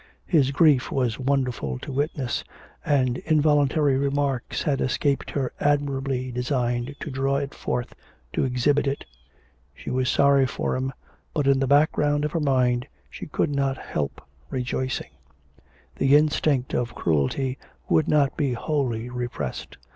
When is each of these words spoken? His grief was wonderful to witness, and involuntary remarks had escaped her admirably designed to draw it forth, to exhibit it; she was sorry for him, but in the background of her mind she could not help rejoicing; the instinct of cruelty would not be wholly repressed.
His 0.25 0.49
grief 0.49 0.91
was 0.91 1.19
wonderful 1.19 1.77
to 1.77 1.91
witness, 1.91 2.43
and 2.83 3.19
involuntary 3.19 3.97
remarks 3.99 4.63
had 4.63 4.81
escaped 4.81 5.29
her 5.29 5.53
admirably 5.59 6.31
designed 6.31 6.95
to 7.01 7.11
draw 7.11 7.35
it 7.35 7.53
forth, 7.53 7.93
to 8.33 8.43
exhibit 8.43 8.87
it; 8.87 9.05
she 9.75 9.91
was 9.91 10.09
sorry 10.09 10.47
for 10.47 10.75
him, 10.75 10.91
but 11.35 11.45
in 11.45 11.59
the 11.59 11.67
background 11.67 12.25
of 12.25 12.31
her 12.31 12.39
mind 12.39 12.87
she 13.11 13.27
could 13.27 13.51
not 13.51 13.77
help 13.77 14.21
rejoicing; 14.49 15.11
the 15.97 16.15
instinct 16.17 16.73
of 16.73 16.95
cruelty 16.95 17.59
would 17.87 18.07
not 18.07 18.35
be 18.35 18.53
wholly 18.53 19.07
repressed. 19.07 19.77